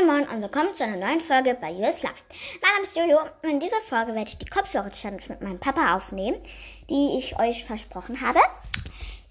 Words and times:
Moin 0.00 0.24
Moin 0.24 0.28
und 0.28 0.42
willkommen 0.42 0.74
zu 0.74 0.84
einer 0.84 0.96
neuen 0.96 1.20
Folge 1.20 1.54
bei 1.60 1.72
US 1.72 2.02
Love. 2.02 2.14
Mein 2.62 2.72
Name 2.72 2.84
ist 2.84 2.96
Jojo 2.96 3.18
und 3.42 3.50
in 3.50 3.60
dieser 3.60 3.80
Folge 3.80 4.14
werde 4.14 4.30
ich 4.30 4.38
die 4.38 4.46
Kopfhörer-Challenge 4.46 5.22
mit 5.28 5.42
meinem 5.42 5.58
Papa 5.58 5.94
aufnehmen, 5.94 6.38
die 6.88 7.18
ich 7.18 7.38
euch 7.38 7.64
versprochen 7.64 8.20
habe. 8.20 8.38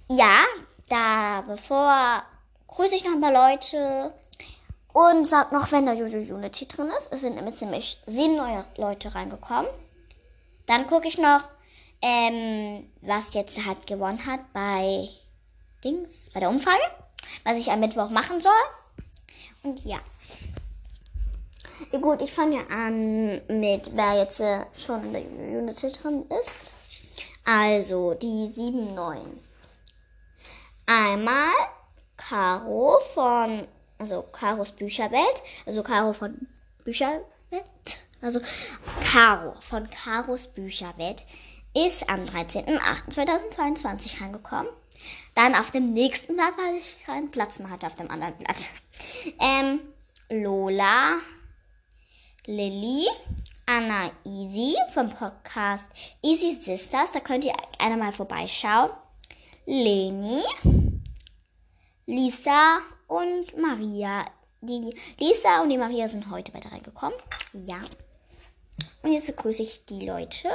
Ja, 0.09 0.43
da 0.87 1.41
bevor 1.47 2.23
grüße 2.67 2.95
ich 2.95 3.03
noch 3.03 3.13
ein 3.13 3.21
paar 3.21 3.33
Leute 3.33 4.13
und 4.93 5.27
sag 5.27 5.51
noch, 5.51 5.71
wenn 5.71 5.85
da 5.85 5.93
Jojo 5.93 6.35
Unity 6.35 6.67
drin 6.67 6.91
ist. 6.97 7.11
Es 7.11 7.21
sind 7.21 7.35
nämlich 7.35 7.55
ziemlich 7.55 7.99
sieben 8.05 8.35
neue 8.35 8.65
Leute 8.75 9.15
reingekommen. 9.15 9.71
Dann 10.67 10.85
gucke 10.87 11.07
ich 11.07 11.17
noch, 11.17 11.41
ähm, 12.01 12.91
was 13.01 13.33
jetzt 13.33 13.65
halt 13.65 13.87
gewonnen 13.87 14.23
hat 14.27 14.41
bei 14.53 15.09
Dings, 15.83 16.29
bei 16.31 16.41
der 16.41 16.49
Umfrage, 16.49 16.83
was 17.43 17.57
ich 17.57 17.71
am 17.71 17.79
Mittwoch 17.79 18.09
machen 18.09 18.39
soll. 18.39 18.51
Und 19.63 19.83
ja. 19.85 19.99
Ja 21.91 21.99
gut, 21.99 22.21
ich 22.21 22.31
fange 22.31 22.59
an 22.69 23.41
mit, 23.47 23.91
wer 23.95 24.17
jetzt 24.17 24.39
äh, 24.39 24.65
schon 24.77 25.03
in 25.05 25.13
der 25.13 25.21
Unity 25.21 25.91
drin 25.91 26.25
ist. 26.41 26.71
Also, 27.45 28.13
die 28.13 28.49
sieben 28.53 28.93
neuen. 28.95 29.39
Einmal 30.85 31.53
Caro 32.17 32.99
von, 33.13 33.67
also 33.97 34.23
Caros 34.31 34.71
Bücherwelt, 34.71 35.41
also 35.65 35.83
Caro 35.83 36.13
von 36.13 36.47
Bücherwelt, 36.83 37.23
also 38.21 38.39
Caro 39.03 39.53
von 39.61 39.89
Caros 39.89 40.47
Bücherwelt 40.47 41.25
ist 41.75 42.09
am 42.09 42.25
13.08.2022 42.25 44.21
reingekommen. 44.21 44.71
Dann 45.35 45.55
auf 45.55 45.71
dem 45.71 45.93
nächsten 45.93 46.35
Blatt, 46.35 46.53
weil 46.57 46.75
ich 46.75 47.03
keinen 47.05 47.31
Platz 47.31 47.59
mehr 47.59 47.69
hatte 47.69 47.87
auf 47.87 47.95
dem 47.95 48.11
anderen 48.11 48.35
Blatt. 48.37 48.67
Ähm, 49.39 49.79
Lola, 50.29 51.19
Lilly, 52.49 53.05
Anna 53.67 54.09
Easy 54.25 54.75
vom 54.91 55.07
Podcast 55.07 55.91
Easy 56.23 56.59
Sisters. 56.59 57.11
Da 57.11 57.19
könnt 57.19 57.45
ihr 57.45 57.53
gerne 57.77 57.95
mal 57.95 58.11
vorbeischauen. 58.11 58.89
Leni, 59.67 60.41
Lisa 62.07 62.79
und 63.05 63.55
Maria. 63.55 64.25
Die 64.61 64.95
Lisa 65.19 65.61
und 65.61 65.69
die 65.69 65.77
Maria 65.77 66.07
sind 66.07 66.31
heute 66.31 66.51
weiter 66.55 66.71
reingekommen. 66.71 67.19
Ja. 67.53 67.81
Und 69.03 69.13
jetzt 69.13 69.27
begrüße 69.27 69.61
ich 69.61 69.85
die 69.85 70.07
Leute. 70.07 70.49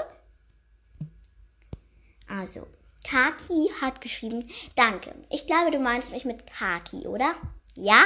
Also, 2.26 2.66
Kaki 3.04 3.70
hat 3.80 4.00
geschrieben, 4.00 4.44
danke. 4.74 5.14
Ich 5.30 5.46
glaube, 5.46 5.70
du 5.70 5.78
meinst 5.78 6.10
mich 6.10 6.24
mit 6.24 6.44
Kaki, 6.44 7.06
oder? 7.06 7.36
Ja, 7.76 8.04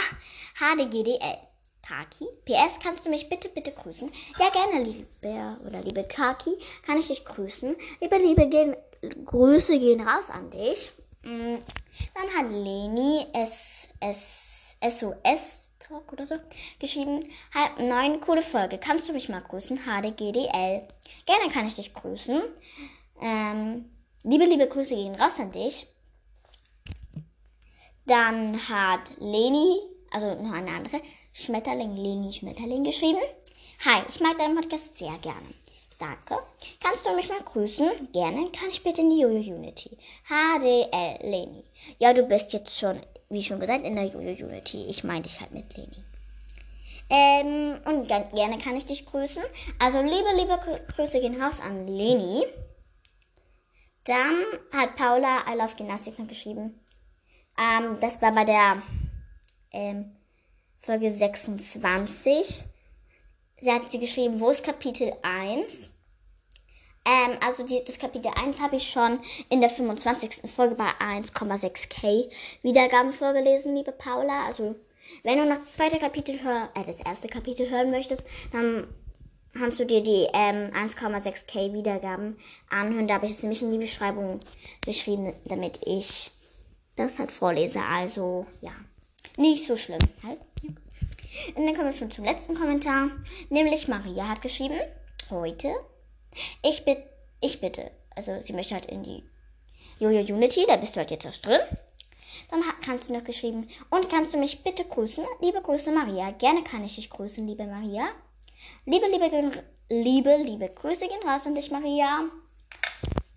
HDGDL. 0.59 1.48
Kaki. 1.89 2.27
PS, 2.45 2.81
kannst 2.83 3.07
du 3.07 3.11
mich 3.11 3.29
bitte, 3.31 3.49
bitte 3.49 3.73
grüßen? 3.73 4.11
Ja, 4.39 4.51
gerne, 4.51 4.85
liebe 4.85 5.57
oder 5.67 5.81
liebe 5.81 6.05
Kaki. 6.05 6.51
Kann 6.85 6.99
ich 6.99 7.09
dich 7.09 7.25
grüßen? 7.25 7.75
Liebe, 8.01 8.17
liebe 8.19 8.47
gehen, 8.49 8.77
Grüße 9.25 9.79
gehen 9.79 10.07
raus 10.07 10.29
an 10.29 10.51
dich. 10.51 10.93
Mm, 11.23 11.57
dann 12.15 12.35
hat 12.37 12.51
Leni 12.51 13.27
S, 13.33 13.89
S, 14.01 14.77
SOS 14.83 15.71
Talk 15.79 16.13
oder 16.13 16.27
so 16.27 16.35
geschrieben. 16.79 17.25
Halb 17.55 17.79
neun, 17.79 18.21
coole 18.21 18.43
Folge. 18.43 18.77
Kannst 18.77 19.09
du 19.09 19.15
mich 19.15 19.31
mal 19.31 19.41
grüßen? 19.41 19.79
HDGDL. 19.79 20.87
Gerne 21.25 21.53
kann 21.53 21.67
ich 21.67 21.77
dich 21.77 21.95
grüßen. 21.95 22.43
Ähm, 23.23 23.91
liebe, 24.25 24.45
liebe 24.45 24.69
Grüße 24.69 24.95
gehen 24.95 25.15
raus 25.15 25.41
an 25.41 25.53
dich. 25.53 25.87
Dann 28.05 28.57
hat 28.69 29.11
Leni, 29.19 29.81
also 30.13 30.35
noch 30.43 30.53
eine 30.53 30.71
andere, 30.71 31.01
Schmetterling, 31.33 31.97
Leni 31.97 32.33
Schmetterling 32.33 32.85
geschrieben. 32.85 33.21
Hi, 33.85 34.03
ich 34.09 34.21
mag 34.21 34.39
deinen 34.39 34.57
Podcast 34.57 34.99
sehr 34.99 35.17
gerne. 35.19 35.55
Danke. 35.99 36.43
Kannst 36.81 37.05
du 37.07 37.15
mich 37.15 37.29
mal 37.29 37.43
grüßen? 37.43 38.13
Gerne. 38.13 38.51
Kann 38.53 38.71
ich 38.71 38.83
bitte 38.83 39.01
in 39.01 39.11
die 39.11 39.21
Jojo 39.21 39.55
Unity? 39.55 39.97
HDL 40.29 41.29
Leni. 41.29 41.65
Ja, 41.99 42.13
du 42.13 42.23
bist 42.23 42.53
jetzt 42.53 42.79
schon, 42.79 43.01
wie 43.29 43.43
schon 43.43 43.59
gesagt, 43.59 43.85
in 43.85 43.97
der 43.97 44.07
Jojo 44.07 44.47
Unity. 44.47 44.87
Ich 44.87 45.03
meine 45.03 45.23
dich 45.23 45.41
halt 45.41 45.53
mit 45.53 45.77
Leni. 45.77 46.05
Ähm, 47.11 47.81
und 47.85 48.07
gerne 48.07 48.59
kann 48.59 48.77
ich 48.77 48.87
dich 48.87 49.07
grüßen. 49.07 49.43
Also 49.79 50.01
liebe, 50.03 50.29
liebe 50.37 50.59
Grüße 50.95 51.21
gehen 51.21 51.41
raus 51.41 51.61
an 51.61 51.89
Leni. 51.89 52.45
Dann 54.05 54.45
hat 54.73 54.97
Paula 54.97 55.45
I 55.51 55.57
Love 55.57 55.75
Gymnastik 55.77 56.19
noch 56.19 56.29
geschrieben. 56.29 56.81
Ähm, 57.59 57.99
das 58.01 58.23
war 58.23 58.33
bei 58.33 58.45
der 58.45 58.83
ähm, 59.73 60.17
Folge 60.79 61.13
26. 61.13 62.65
Sie 63.61 63.73
hat 63.73 63.91
sie 63.91 63.99
geschrieben, 63.99 64.41
wo 64.41 64.51
ist 64.51 64.65
Kapitel 64.65 65.13
1? 65.23 65.93
Ähm, 67.05 67.39
also 67.41 67.65
die, 67.65 67.83
das 67.85 67.99
Kapitel 67.99 68.31
1 68.35 68.61
habe 68.61 68.77
ich 68.77 68.91
schon 68.91 69.19
in 69.49 69.61
der 69.61 69.71
25. 69.71 70.51
Folge 70.51 70.75
bei 70.75 70.91
1,6k 71.01 72.31
Wiedergaben 72.63 73.13
vorgelesen, 73.13 73.75
liebe 73.75 73.93
Paula. 73.93 74.47
Also 74.47 74.77
wenn 75.23 75.39
du 75.39 75.47
noch 75.47 75.57
das 75.57 75.73
zweite 75.73 75.99
Kapitel 75.99 76.43
hören, 76.43 76.69
äh, 76.75 76.85
das 76.85 77.01
erste 77.01 77.29
Kapitel 77.29 77.71
hören 77.71 77.91
möchtest, 77.91 78.25
dann 78.53 78.87
kannst 79.55 79.81
du 79.81 79.87
dir 79.87 80.03
die 80.03 80.27
ähm, 80.35 80.71
1,6k 80.73 81.73
Wiedergaben 81.73 82.37
anhören. 82.69 83.09
Da 83.09 83.15
habe 83.15 83.27
ich 83.27 83.33
es 83.33 83.43
nämlich 83.43 83.63
in 83.63 83.73
die 83.73 83.79
Beschreibung 83.79 84.41
geschrieben, 84.85 85.33
damit 85.47 85.81
ich 85.85 86.31
das 86.95 87.19
halt 87.19 87.33
vorlese. 87.33 87.81
Also 87.81 88.47
ja, 88.61 88.73
nicht 89.39 89.67
so 89.67 89.77
schlimm 89.77 90.01
halt. 90.23 90.41
Und 91.55 91.67
dann 91.67 91.75
kommen 91.75 91.91
wir 91.91 91.97
schon 91.97 92.11
zum 92.11 92.25
letzten 92.25 92.55
Kommentar. 92.55 93.11
Nämlich 93.51 93.89
Maria 93.89 94.29
hat 94.29 94.43
geschrieben, 94.43 94.79
heute, 95.31 95.75
ich, 96.63 96.85
bitte, 96.85 97.03
ich 97.41 97.61
bitte, 97.61 97.91
also 98.15 98.41
sie 98.41 98.53
möchte 98.53 98.75
halt 98.75 98.87
in 98.87 99.03
die 99.03 99.23
Jojo 100.01 100.35
Unity, 100.35 100.65
da 100.67 100.77
bist 100.77 100.95
du 100.95 101.01
halt 101.01 101.11
jetzt 101.11 101.27
auch 101.27 101.37
drin. 101.37 101.61
Dann 102.51 102.63
kannst 102.85 103.09
du 103.09 103.15
noch 103.15 103.25
geschrieben, 103.25 103.69
und 103.91 104.09
kannst 104.09 104.33
du 104.33 104.39
mich 104.39 104.63
bitte 104.63 104.85
grüßen? 104.85 105.25
Liebe 105.41 105.61
Grüße 105.61 105.91
Maria. 105.91 106.31
Gerne 106.33 106.63
kann 106.63 106.85
ich 106.85 106.95
dich 106.95 107.11
grüßen, 107.11 107.47
liebe 107.47 107.67
Maria. 107.67 108.09
Liebe, 108.87 109.07
liebe, 109.07 109.53
liebe, 109.89 110.37
liebe 110.37 110.69
Grüße 110.69 111.09
gehen 111.09 111.29
raus 111.29 111.47
an 111.47 111.55
dich, 111.55 111.71
Maria. 111.71 112.29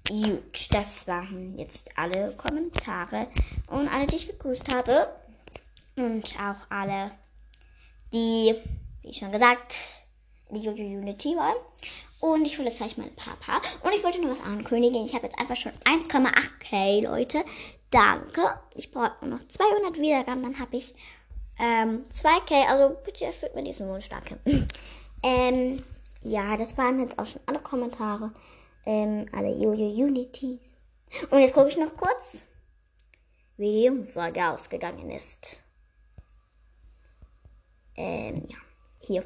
Gut, 0.07 0.67
das 0.72 1.07
waren 1.07 1.57
jetzt 1.57 1.90
alle 1.97 2.35
Kommentare 2.35 3.28
und 3.67 3.88
alle, 3.88 4.07
die 4.07 4.17
ich 4.17 4.28
gegrüßt 4.28 4.73
habe. 4.73 5.07
Und 5.96 6.35
auch 6.40 6.69
alle, 6.69 7.12
die, 8.13 8.56
wie 9.02 9.13
schon 9.13 9.31
gesagt, 9.31 9.78
die 10.50 10.62
Jojo 10.62 10.84
Unity 10.84 11.35
waren. 11.35 11.57
Und 12.19 12.46
ich 12.46 12.57
hole 12.57 12.68
jetzt 12.68 12.78
gleich 12.78 12.97
mein 12.97 13.16
Papa. 13.16 13.62
Und 13.84 13.94
ich 13.94 14.03
wollte 14.03 14.22
noch 14.22 14.29
was 14.29 14.41
ankündigen. 14.41 15.06
Ich 15.06 15.16
habe 15.16 15.25
jetzt 15.25 15.40
einfach 15.40 15.56
schon 15.56 15.72
1,8k, 15.84 17.02
Leute. 17.03 17.44
Danke. 17.90 18.59
Ich 18.75 18.91
brauche 18.91 19.13
nur 19.22 19.38
noch 19.38 19.47
200 19.47 20.00
Wiedergaben, 20.00 20.44
dann 20.44 20.59
habe 20.59 20.78
ich 20.78 20.94
ähm, 21.59 22.06
2k. 22.13 22.68
Also 22.68 22.96
bitte 23.03 23.25
erfüllt 23.25 23.56
mir 23.56 23.63
diesen 23.63 23.88
Wunsch. 23.90 24.08
Danke. 24.09 24.40
ähm, 25.23 25.84
ja, 26.22 26.56
das 26.58 26.78
waren 26.78 27.00
jetzt 27.00 27.18
auch 27.18 27.25
schon 27.25 27.41
alle 27.46 27.59
Kommentare. 27.59 28.31
Ähm, 28.85 29.28
alle 29.31 29.50
Jojo 29.50 29.88
Unities. 29.88 30.79
Und 31.29 31.40
jetzt 31.40 31.53
gucke 31.53 31.69
ich 31.69 31.78
noch 31.78 31.96
kurz, 31.96 32.46
wie 33.58 33.81
die 33.81 33.90
Umfrage 33.90 34.47
ausgegangen 34.50 35.12
ist. 35.12 35.63
Ähm, 37.96 38.46
ja, 38.47 38.57
hier. 39.00 39.24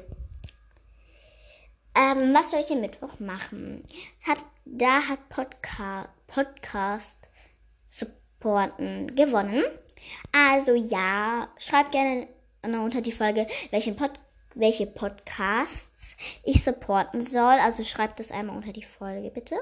Ähm, 1.94 2.34
was 2.34 2.50
soll 2.50 2.60
ich 2.60 2.66
hier 2.66 2.76
Mittwoch 2.76 3.18
machen? 3.20 3.84
Hat, 4.26 4.38
da 4.64 5.00
hat 5.08 5.28
Podca 5.28 6.08
Podcast 6.26 7.30
Supporten 7.88 9.14
gewonnen. 9.14 9.64
Also 10.32 10.74
ja, 10.74 11.48
schreibt 11.58 11.92
gerne 11.92 12.28
unter 12.62 13.00
die 13.00 13.12
Folge, 13.12 13.46
welchen 13.70 13.96
Pod 13.96 14.12
welche 14.54 14.86
Podcasts 14.86 16.16
ich 16.42 16.64
supporten 16.64 17.20
soll. 17.20 17.58
Also 17.60 17.84
schreibt 17.84 18.20
das 18.20 18.30
einmal 18.30 18.56
unter 18.56 18.72
die 18.72 18.84
Folge, 18.84 19.30
bitte. 19.30 19.56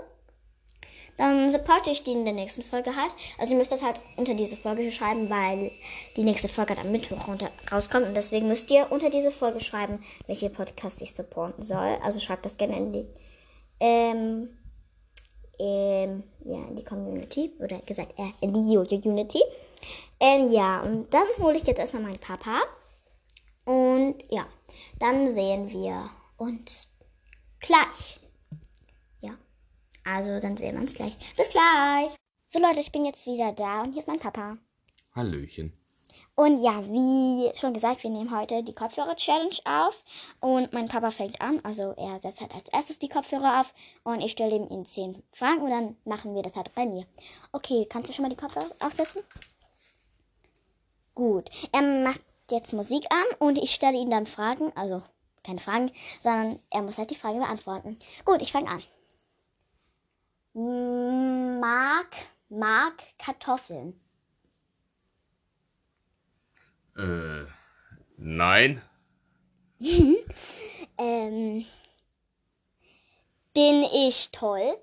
Dann 1.16 1.52
supporte 1.52 1.90
ich 1.90 2.02
die 2.02 2.12
in 2.12 2.24
der 2.24 2.34
nächsten 2.34 2.62
Folge 2.62 2.96
halt. 2.96 3.14
Also 3.38 3.52
ihr 3.52 3.58
müsst 3.58 3.70
das 3.72 3.82
halt 3.82 4.00
unter 4.16 4.34
diese 4.34 4.56
Folge 4.56 4.90
schreiben, 4.90 5.30
weil 5.30 5.70
die 6.16 6.24
nächste 6.24 6.48
Folge 6.48 6.74
dann 6.74 6.86
am 6.86 6.92
Mittwoch 6.92 7.28
rauskommt. 7.70 8.06
Und 8.06 8.14
deswegen 8.14 8.48
müsst 8.48 8.70
ihr 8.70 8.90
unter 8.90 9.10
diese 9.10 9.30
Folge 9.30 9.60
schreiben, 9.60 10.04
welche 10.26 10.50
Podcast 10.50 11.00
ich 11.02 11.14
supporten 11.14 11.62
soll. 11.62 11.98
Also 12.02 12.18
schreibt 12.18 12.46
das 12.46 12.56
gerne 12.56 12.76
in 12.76 12.92
die, 12.92 13.06
ähm, 13.78 14.48
ähm, 15.60 16.24
ja, 16.44 16.58
in 16.68 16.76
die 16.76 16.84
Community. 16.84 17.52
Oder 17.60 17.78
gesagt, 17.78 18.18
äh, 18.18 18.32
in 18.40 18.52
die 18.52 18.72
Jojo 18.72 18.96
Unity. 18.96 19.42
Ähm, 20.18 20.50
ja, 20.50 20.80
und 20.82 21.12
dann 21.14 21.26
hole 21.38 21.56
ich 21.56 21.66
jetzt 21.66 21.78
erstmal 21.78 22.02
meinen 22.02 22.18
Papa. 22.18 22.62
Und 23.64 24.16
ja, 24.30 24.46
dann 24.98 25.32
sehen 25.34 25.70
wir 25.70 26.10
uns 26.36 26.88
gleich. 27.60 28.20
Also 30.04 30.40
dann 30.40 30.56
sehen 30.56 30.74
wir 30.74 30.82
uns 30.82 30.94
gleich. 30.94 31.16
Bis 31.36 31.50
gleich. 31.50 32.16
So 32.46 32.60
Leute, 32.60 32.80
ich 32.80 32.92
bin 32.92 33.04
jetzt 33.04 33.26
wieder 33.26 33.52
da 33.52 33.82
und 33.82 33.92
hier 33.92 34.00
ist 34.00 34.08
mein 34.08 34.20
Papa. 34.20 34.58
Hallöchen. 35.14 35.72
Und 36.36 36.60
ja, 36.62 36.84
wie 36.86 37.56
schon 37.56 37.74
gesagt, 37.74 38.02
wir 38.02 38.10
nehmen 38.10 38.36
heute 38.36 38.62
die 38.64 38.74
Kopfhörer-Challenge 38.74 39.56
auf. 39.64 40.02
Und 40.40 40.72
mein 40.72 40.88
Papa 40.88 41.10
fängt 41.10 41.40
an. 41.40 41.60
Also 41.64 41.94
er 41.96 42.18
setzt 42.18 42.40
halt 42.40 42.54
als 42.54 42.68
erstes 42.70 42.98
die 42.98 43.08
Kopfhörer 43.08 43.60
auf. 43.60 43.72
Und 44.02 44.20
ich 44.20 44.32
stelle 44.32 44.56
ihm 44.56 44.66
in 44.68 44.84
10 44.84 45.22
Fragen. 45.32 45.62
Und 45.62 45.70
dann 45.70 45.96
machen 46.04 46.34
wir 46.34 46.42
das 46.42 46.56
halt 46.56 46.74
bei 46.74 46.86
mir. 46.86 47.06
Okay, 47.52 47.86
kannst 47.88 48.10
du 48.10 48.14
schon 48.14 48.24
mal 48.24 48.30
die 48.30 48.36
Kopfhörer 48.36 48.70
aufsetzen? 48.80 49.22
Gut. 51.14 51.50
Er 51.72 51.82
macht 51.82 52.20
jetzt 52.50 52.72
Musik 52.72 53.04
an. 53.10 53.36
Und 53.38 53.56
ich 53.56 53.72
stelle 53.72 53.96
ihm 53.96 54.10
dann 54.10 54.26
Fragen. 54.26 54.72
Also 54.76 55.02
keine 55.44 55.60
Fragen, 55.60 55.92
sondern 56.20 56.58
er 56.70 56.82
muss 56.82 56.98
halt 56.98 57.10
die 57.10 57.16
Frage 57.16 57.38
beantworten. 57.38 57.96
Gut, 58.24 58.42
ich 58.42 58.50
fange 58.50 58.70
an. 58.70 58.82
Mag, 60.54 62.06
mag 62.48 62.92
Kartoffeln. 63.18 64.00
Äh, 66.96 67.46
nein. 68.16 68.80
ähm, 70.98 71.66
bin 73.52 73.82
ich 73.82 74.30
toll? 74.30 74.78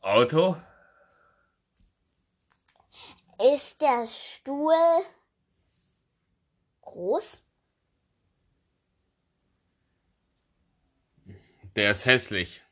Auto? 0.00 0.56
Ist 3.54 3.82
der 3.82 4.06
Stuhl 4.06 5.04
groß? 6.80 7.41
Der 11.74 11.92
ist 11.92 12.04
hässlich. 12.04 12.62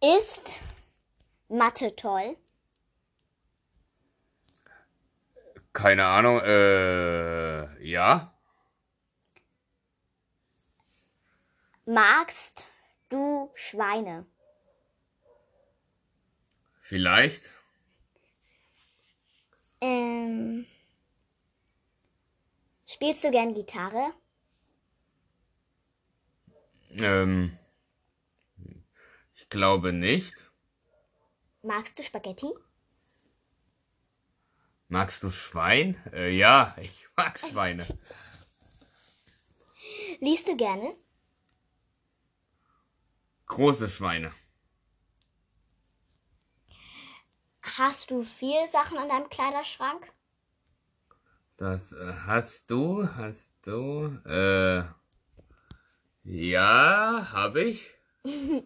Ist 0.00 0.62
Mathe 1.48 1.94
toll? 1.96 2.36
Keine 5.72 6.04
Ahnung, 6.06 6.40
äh, 6.40 7.84
ja. 7.84 8.32
Magst 11.86 12.68
du 13.08 13.50
Schweine? 13.54 14.26
Vielleicht. 16.80 17.50
Ähm, 19.80 20.66
spielst 22.86 23.24
du 23.24 23.30
gern 23.30 23.54
Gitarre? 23.54 24.12
Ähm, 26.98 27.56
ich 29.34 29.48
glaube 29.48 29.92
nicht. 29.92 30.50
Magst 31.62 31.98
du 31.98 32.02
Spaghetti? 32.02 32.52
Magst 34.88 35.22
du 35.22 35.30
Schwein? 35.30 35.96
Äh, 36.12 36.30
ja, 36.30 36.74
ich 36.80 37.06
mag 37.16 37.38
Schweine. 37.38 37.86
Liest 40.20 40.48
du 40.48 40.56
gerne? 40.56 40.94
Große 43.46 43.88
Schweine. 43.88 44.32
Hast 47.62 48.10
du 48.10 48.22
viel 48.24 48.66
Sachen 48.68 48.98
in 48.98 49.08
deinem 49.08 49.28
Kleiderschrank? 49.28 50.12
Das 51.56 51.92
äh, 51.92 52.12
hast 52.26 52.70
du, 52.70 53.06
hast 53.16 53.52
du, 53.62 54.06
äh, 54.24 54.82
ja, 56.30 57.28
habe 57.32 57.64
ich. 57.64 57.90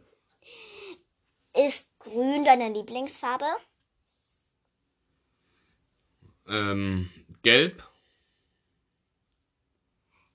Ist 1.56 1.98
grün 1.98 2.44
deine 2.44 2.68
Lieblingsfarbe? 2.70 3.46
Ähm, 6.46 7.08
gelb. 7.42 7.82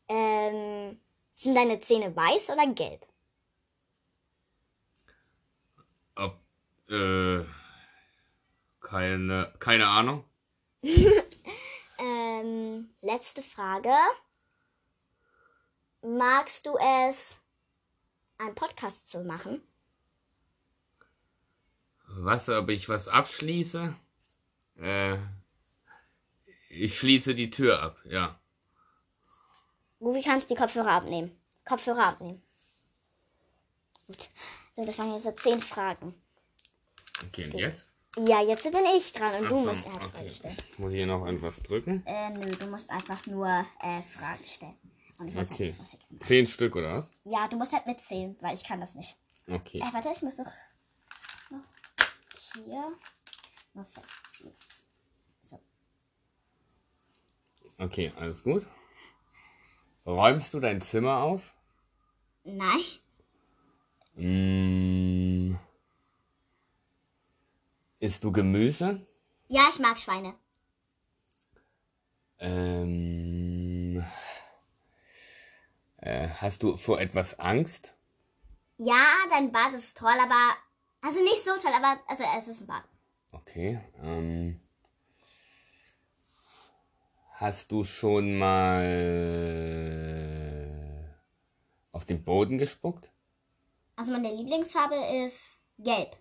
Ähm, 0.08 1.00
sind 1.36 1.56
deine 1.56 1.80
Zähne 1.80 2.16
weiß 2.16 2.50
oder 2.50 2.66
gelb? 2.68 3.06
Ob, 6.16 6.40
äh, 6.90 7.44
keine, 8.82 9.54
keine 9.60 9.88
Ahnung. 9.88 10.24
ähm, 12.00 12.90
letzte 13.02 13.44
Frage. 13.44 13.94
Magst 16.02 16.66
du 16.66 16.78
es, 16.78 17.36
einen 18.38 18.56
Podcast 18.56 19.10
zu 19.10 19.24
machen? 19.24 19.62
Was, 22.08 22.50
ob 22.50 22.70
ich 22.70 22.88
was 22.88 23.08
abschließe? 23.08 23.96
Äh, 24.78 25.18
ich 26.70 26.98
schließe 26.98 27.36
die 27.36 27.50
Tür 27.50 27.82
ab, 27.82 27.98
ja. 28.06 28.40
Ruby 30.00 30.22
kannst 30.22 30.50
die 30.50 30.56
Kopfhörer 30.56 30.92
abnehmen. 30.92 31.38
Kopfhörer 31.66 32.08
abnehmen. 32.08 32.42
Gut. 34.08 34.30
So, 34.76 34.86
das 34.86 34.98
waren 34.98 35.14
jetzt 35.14 35.24
so 35.24 35.32
zehn 35.32 35.62
Fragen. 35.62 36.14
Okay, 37.28 37.46
und 37.46 37.56
jetzt? 37.56 37.88
Ja, 38.18 38.42
jetzt 38.42 38.64
bin 38.64 38.86
ich 38.96 39.12
dran 39.12 39.36
und 39.36 39.46
Ach 39.46 39.50
du 39.50 39.56
so, 39.56 39.66
musst 39.66 39.86
eine 39.86 39.96
okay. 39.96 40.10
Frage 40.10 40.32
stellen. 40.32 40.58
Muss 40.78 40.92
ich 40.92 40.98
hier 40.98 41.08
noch 41.08 41.28
etwas 41.28 41.62
drücken? 41.62 42.04
Äh, 42.06 42.30
nö, 42.32 42.56
du 42.56 42.68
musst 42.68 42.90
einfach 42.90 43.26
nur 43.28 43.48
äh, 43.82 44.02
Fragen 44.02 44.46
stellen. 44.46 44.89
Und 45.20 45.28
ich 45.28 45.36
weiß 45.36 45.52
Okay. 45.52 45.76
halt, 45.78 46.00
kann. 46.10 46.20
Zehn 46.22 46.48
Stück 46.48 46.76
oder 46.76 46.96
was? 46.96 47.12
Ja, 47.26 47.48
du 47.48 47.58
musst 47.58 47.74
halt 47.74 47.86
mitzählen, 47.86 48.38
weil 48.42 48.56
ich 48.56 48.64
kann 48.64 48.80
das 48.80 48.96
nicht. 48.96 49.18
Okay. 49.48 49.80
Äh, 49.80 49.94
warte, 49.94 50.10
ich 50.16 50.22
muss 50.22 50.38
doch 50.38 50.46
noch 51.52 51.64
hier 52.54 52.94
noch 53.74 53.88
festziehen. 53.90 54.54
So. 55.42 55.60
Okay, 57.78 58.14
alles 58.16 58.44
gut. 58.44 58.68
Räumst 60.06 60.54
du 60.54 60.60
dein 60.60 60.82
Zimmer 60.82 61.18
auf? 61.18 61.54
Nein. 62.44 62.80
Mm. 64.16 65.56
Isst 68.00 68.24
du 68.24 68.32
Gemüse? 68.32 69.06
Ja, 69.50 69.68
ich 69.70 69.80
mag 69.80 70.00
Schweine. 70.00 70.34
Ähm. 72.40 74.04
Äh, 75.98 76.29
hast 76.40 76.64
du 76.64 76.78
vor 76.78 77.00
etwas 77.00 77.38
Angst? 77.40 77.94
Ja, 78.78 79.06
dein 79.30 79.52
Bad 79.52 79.74
ist 79.74 79.98
toll, 79.98 80.18
aber. 80.20 80.56
Also 81.02 81.20
nicht 81.22 81.44
so 81.44 81.52
toll, 81.62 81.74
aber. 81.76 82.00
Also, 82.08 82.24
es 82.38 82.48
ist 82.48 82.62
ein 82.62 82.68
Bad. 82.68 82.84
Okay. 83.32 83.80
Ähm, 84.02 84.60
hast 87.34 87.72
du 87.72 87.84
schon 87.84 88.38
mal 88.38 88.86
auf 91.92 92.06
den 92.06 92.24
Boden 92.24 92.58
gespuckt? 92.58 93.12
Also, 93.98 94.12
meine 94.14 94.34
Lieblingsfarbe 94.34 94.96
ist 95.26 95.58
gelb. 95.78 96.16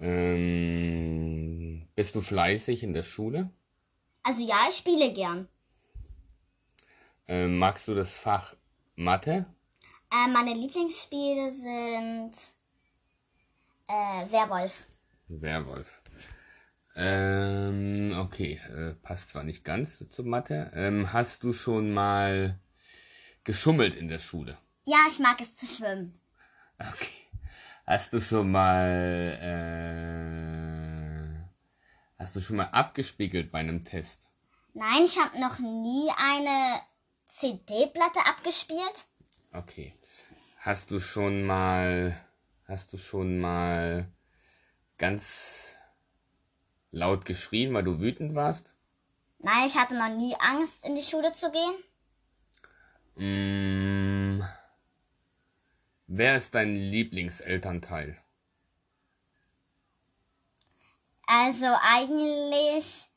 Ähm, 0.00 1.86
bist 1.94 2.14
du 2.14 2.22
fleißig 2.22 2.82
in 2.82 2.94
der 2.94 3.02
Schule? 3.02 3.50
Also, 4.22 4.42
ja, 4.42 4.68
ich 4.70 4.76
spiele 4.76 5.12
gern. 5.12 5.48
Ähm, 7.28 7.58
magst 7.58 7.86
du 7.88 7.94
das 7.94 8.16
Fach 8.16 8.56
Mathe? 8.96 9.44
Äh, 10.10 10.28
meine 10.28 10.54
Lieblingsspiele 10.54 11.50
sind. 11.52 12.32
Äh, 13.86 14.32
Werwolf. 14.32 14.86
Werwolf. 15.28 16.00
Ähm, 16.96 18.16
okay, 18.18 18.60
äh, 18.74 18.94
passt 18.94 19.28
zwar 19.28 19.44
nicht 19.44 19.62
ganz 19.62 20.08
zur 20.08 20.24
Mathe. 20.24 20.72
Ähm, 20.74 21.12
hast 21.12 21.44
du 21.44 21.52
schon 21.52 21.92
mal 21.92 22.58
geschummelt 23.44 23.94
in 23.94 24.08
der 24.08 24.18
Schule? 24.18 24.56
Ja, 24.86 24.98
ich 25.08 25.18
mag 25.18 25.38
es 25.40 25.54
zu 25.54 25.66
schwimmen. 25.66 26.18
Okay. 26.78 27.12
Hast 27.86 28.12
du 28.14 28.20
schon 28.20 28.50
mal, 28.50 29.38
äh, 29.40 30.58
hast 32.18 32.36
du 32.36 32.40
schon 32.40 32.56
mal 32.56 32.70
abgespiegelt 32.70 33.52
bei 33.52 33.58
einem 33.58 33.84
Test? 33.84 34.28
Nein, 34.74 35.04
ich 35.04 35.18
habe 35.18 35.38
noch 35.40 35.58
nie 35.58 36.10
eine 36.18 36.80
CD-Platte 37.28 38.20
abgespielt. 38.26 39.06
Okay. 39.52 39.94
Hast 40.58 40.90
du 40.90 40.98
schon 40.98 41.44
mal, 41.44 42.18
hast 42.66 42.92
du 42.92 42.98
schon 42.98 43.38
mal 43.38 44.10
ganz 44.96 45.78
laut 46.90 47.24
geschrien, 47.24 47.72
weil 47.72 47.84
du 47.84 48.00
wütend 48.00 48.34
warst? 48.34 48.74
Nein, 49.38 49.66
ich 49.66 49.76
hatte 49.76 49.94
noch 49.94 50.08
nie 50.08 50.34
Angst, 50.40 50.84
in 50.84 50.96
die 50.96 51.02
Schule 51.02 51.32
zu 51.32 51.52
gehen. 51.52 51.84
Mm, 53.14 54.44
wer 56.06 56.36
ist 56.36 56.54
dein 56.54 56.74
Lieblingselternteil? 56.74 58.18
Also 61.26 61.66
eigentlich 61.82 63.07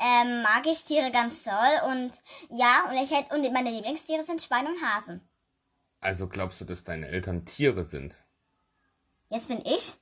ähm, 0.00 0.42
mag 0.42 0.66
ich 0.66 0.84
Tiere 0.84 1.10
ganz 1.12 1.42
toll 1.44 1.80
und 1.88 2.12
ja, 2.50 2.86
und 2.90 2.96
ich 2.96 3.10
hätte 3.10 3.34
und 3.34 3.52
meine 3.52 3.70
Lieblingstiere 3.70 4.24
sind 4.24 4.42
Schwein 4.42 4.66
und 4.66 4.82
Hasen. 4.82 5.20
Also 6.00 6.26
glaubst 6.28 6.60
du, 6.60 6.64
dass 6.64 6.82
deine 6.84 7.08
Eltern 7.08 7.44
Tiere 7.44 7.84
sind? 7.84 8.24
Jetzt 9.28 9.48
bin 9.48 9.60
ich. 9.64 9.96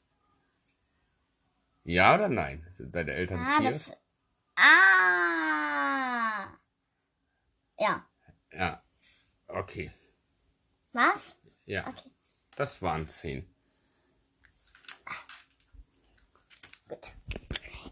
Ja 1.84 2.14
oder 2.14 2.28
nein? 2.28 2.66
Sind 2.70 2.94
deine 2.94 3.12
Eltern 3.12 3.40
Ah, 3.40 3.58
vier? 3.60 3.70
das. 3.70 3.92
Ah. 4.56 6.46
Ja. 7.78 8.06
Ja. 8.52 8.82
Okay. 9.48 9.90
Was? 10.92 11.36
Ja. 11.64 11.86
Okay. 11.88 12.10
Das 12.56 12.80
waren 12.82 13.06
zehn. 13.08 13.52
Gut. 16.88 17.12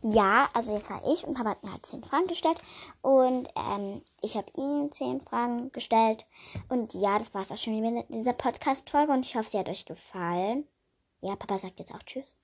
Ja, 0.08 0.48
also 0.52 0.76
jetzt 0.76 0.88
war 0.88 1.02
ich 1.10 1.24
und 1.24 1.34
Papa 1.34 1.50
hat 1.50 1.64
mir 1.64 1.72
halt 1.72 1.84
zehn 1.84 2.04
Fragen 2.04 2.28
gestellt 2.28 2.60
und 3.02 3.48
ähm, 3.56 4.02
ich 4.22 4.36
habe 4.36 4.46
ihm 4.56 4.92
zehn 4.92 5.20
Fragen 5.20 5.72
gestellt 5.72 6.26
und 6.68 6.94
ja, 6.94 7.18
das 7.18 7.34
war 7.34 7.42
es 7.42 7.50
auch 7.50 7.56
schon 7.56 7.76
wieder 7.76 7.90
mit 7.90 8.06
dieser 8.10 8.32
Podcast-Folge 8.32 9.12
und 9.12 9.26
ich 9.26 9.34
hoffe, 9.34 9.50
sie 9.50 9.58
hat 9.58 9.68
euch 9.68 9.84
gefallen. 9.84 10.64
Ja, 11.22 11.34
Papa 11.34 11.58
sagt 11.58 11.80
jetzt 11.80 11.92
auch 11.92 12.02
Tschüss. 12.04 12.36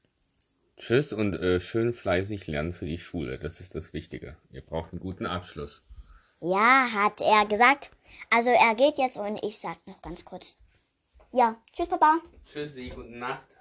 Tschüss 0.77 1.13
und 1.13 1.37
äh, 1.37 1.61
schön 1.61 1.93
fleißig 1.93 2.49
lernen 2.49 2.73
für 2.73 2.87
die 2.87 2.99
Schule. 2.99 3.39
Das 3.39 3.61
ist 3.61 3.77
das 3.77 3.93
Wichtige. 3.93 4.37
Ihr 4.51 4.63
braucht 4.63 4.93
einen 4.93 5.01
guten 5.01 5.27
Abschluss. 5.27 5.83
Ja, 6.41 6.89
hat 6.93 7.21
er 7.21 7.47
gesagt. 7.47 7.93
Also 8.31 8.51
er 8.51 8.75
geht 8.75 8.99
jetzt 8.99 9.19
und 9.19 9.39
ich 9.45 9.61
sag 9.61 9.77
noch 9.87 10.03
ganz 10.03 10.25
kurz. 10.25 10.59
Ja, 11.31 11.63
tschüss 11.73 11.87
Papa. 11.87 12.19
Tschüssi, 12.45 12.89
gute 12.89 13.17
Nacht. 13.17 13.52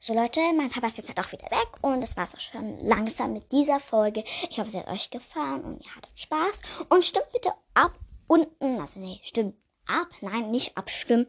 So 0.00 0.14
Leute, 0.14 0.40
mein 0.56 0.70
Papa 0.70 0.86
ist 0.86 0.96
jetzt 0.96 1.08
halt 1.08 1.18
auch 1.18 1.32
wieder 1.32 1.50
weg 1.50 1.68
und 1.82 2.00
das 2.00 2.16
war's 2.16 2.32
auch 2.32 2.38
schon 2.38 2.78
langsam 2.86 3.32
mit 3.32 3.50
dieser 3.50 3.80
Folge. 3.80 4.22
Ich 4.48 4.60
hoffe, 4.60 4.68
es 4.68 4.76
hat 4.76 4.86
euch 4.86 5.10
gefallen 5.10 5.64
und 5.64 5.84
ihr 5.84 5.92
hattet 5.92 6.12
Spaß. 6.14 6.60
Und 6.88 7.04
stimmt 7.04 7.32
bitte 7.32 7.52
ab 7.74 7.92
unten, 8.28 8.80
also 8.80 9.00
nee, 9.00 9.18
stimmt 9.24 9.56
ab, 9.88 10.06
nein, 10.20 10.52
nicht 10.52 10.78
abstimmen, 10.78 11.26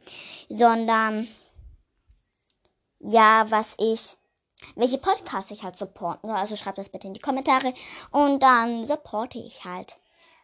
sondern 0.49 1.27
ja, 2.99 3.49
was 3.49 3.75
ich, 3.79 4.17
welche 4.75 4.99
Podcasts 4.99 5.49
ich 5.49 5.63
halt 5.63 5.75
supporten 5.75 6.29
soll. 6.29 6.37
Also 6.37 6.55
schreibt 6.55 6.77
das 6.77 6.89
bitte 6.89 7.07
in 7.07 7.15
die 7.15 7.21
Kommentare 7.21 7.73
und 8.11 8.43
dann 8.43 8.85
supporte 8.85 9.39
ich 9.39 9.65
halt 9.65 9.99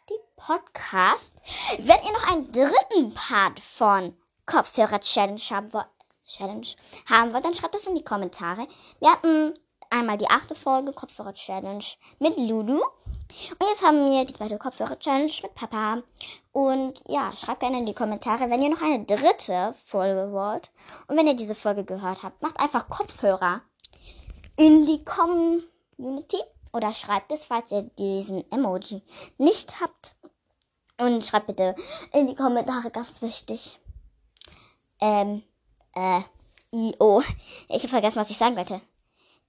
die 0.10 0.20
Podcast. 0.36 1.36
Wenn 1.78 2.02
ihr 2.02 2.14
noch 2.14 2.32
einen 2.32 2.52
dritten 2.52 3.14
Part 3.14 3.60
von 3.60 4.18
Kopfhörer 4.48 5.00
Challenge 5.00 5.42
haben 5.52 5.72
wollt, 5.74 5.86
Challenge 6.26 6.68
haben 7.10 7.34
wollt, 7.34 7.46
dann 7.46 7.54
schreibt 7.54 7.76
das 7.76 7.88
in 7.88 7.96
die 7.96 8.04
Kommentare. 8.04 8.68
Wir 9.00 9.12
hatten 9.12 9.54
einmal 9.90 10.18
die 10.18 10.30
achte 10.30 10.56
Folge 10.56 10.94
Kopfhörer 10.94 11.34
Challenge 11.34 11.84
mit 12.20 12.38
Lulu. 12.38 12.82
Und 12.82 13.68
jetzt 13.68 13.84
haben 13.84 14.10
wir 14.10 14.26
die 14.26 14.34
zweite 14.34 14.58
Kopfhörer 14.58 15.00
Challenge 15.00 15.32
mit 15.42 15.56
Papa. 15.56 16.04
Und 16.52 17.02
ja, 17.08 17.32
schreibt 17.32 17.62
gerne 17.62 17.80
in 17.80 17.86
die 17.86 17.94
Kommentare, 17.94 18.50
wenn 18.50 18.62
ihr 18.62 18.70
noch 18.70 18.82
eine 18.82 19.06
dritte 19.06 19.74
Folge 19.74 20.32
wollt. 20.32 20.72
Und 21.08 21.18
wenn 21.18 21.28
ihr 21.28 21.36
diese 21.36 21.56
Folge 21.56 21.84
gehört 21.84 22.24
habt, 22.24 22.42
macht 22.42 22.60
einfach 22.60 22.88
Kopfhörer 22.90 23.62
in 24.58 24.86
die 24.86 25.04
Community. 25.04 26.42
Oder 26.74 26.94
schreibt 26.94 27.32
es, 27.32 27.46
falls 27.46 27.72
ihr 27.72 27.84
diesen 27.84 28.50
Emoji 28.52 29.02
nicht 29.38 29.80
habt. 29.80 30.16
Und 31.00 31.24
schreibt 31.26 31.48
bitte 31.48 31.76
in 32.14 32.28
die 32.28 32.36
Kommentare, 32.36 32.90
ganz 32.92 33.22
wichtig. 33.22 33.80
Ähm, 35.02 35.44
äh, 35.96 36.22
IO. 36.72 37.22
Ich 37.70 37.80
habe 37.80 37.88
vergessen, 37.88 38.20
was 38.20 38.30
ich 38.30 38.38
sagen 38.38 38.56
wollte. 38.56 38.82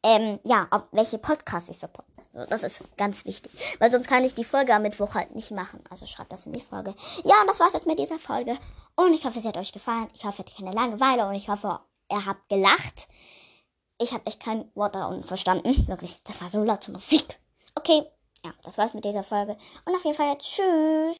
Ähm, 0.02 0.38
ja, 0.44 0.68
ob 0.70 0.88
welche 0.92 1.18
Podcasts 1.18 1.68
ich 1.68 1.78
support. 1.78 2.06
So, 2.32 2.44
das 2.46 2.62
ist 2.62 2.80
ganz 2.96 3.24
wichtig. 3.24 3.50
Weil 3.78 3.90
sonst 3.90 4.06
kann 4.06 4.24
ich 4.24 4.34
die 4.34 4.44
Folge 4.44 4.74
am 4.74 4.82
Mittwoch 4.82 5.14
halt 5.14 5.34
nicht 5.34 5.50
machen. 5.50 5.82
Also 5.90 6.06
schreibt 6.06 6.32
das 6.32 6.46
in 6.46 6.52
die 6.52 6.60
Folge. 6.60 6.94
Ja, 7.24 7.40
und 7.40 7.48
das 7.48 7.58
war's 7.58 7.72
jetzt 7.72 7.86
mit 7.86 7.98
dieser 7.98 8.18
Folge. 8.18 8.56
Und 8.94 9.14
ich 9.14 9.24
hoffe, 9.24 9.40
es 9.40 9.44
hat 9.44 9.56
euch 9.56 9.72
gefallen. 9.72 10.08
Ich 10.14 10.24
hoffe, 10.24 10.42
ihr 10.42 10.44
hattet 10.44 10.56
keine 10.56 10.72
Langeweile 10.72 11.26
und 11.26 11.34
ich 11.34 11.48
hoffe, 11.48 11.80
ihr 12.10 12.24
habt 12.24 12.48
gelacht. 12.48 13.08
Ich 14.00 14.12
habe 14.12 14.26
echt 14.26 14.40
kein 14.40 14.70
Wort 14.74 14.94
da 14.94 15.06
unten 15.06 15.24
verstanden. 15.24 15.88
Wirklich, 15.88 16.22
das 16.22 16.40
war 16.40 16.50
so 16.50 16.62
laut 16.62 16.84
zur 16.84 16.94
Musik. 16.94 17.38
Okay, 17.74 18.02
ja, 18.44 18.52
das 18.62 18.78
war's 18.78 18.94
mit 18.94 19.04
dieser 19.04 19.24
Folge. 19.24 19.56
Und 19.84 19.94
auf 19.94 20.04
jeden 20.04 20.16
Fall, 20.16 20.36
tschüss. 20.38 21.14